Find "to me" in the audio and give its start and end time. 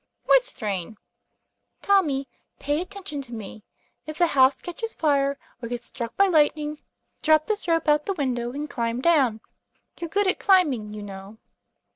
3.21-3.63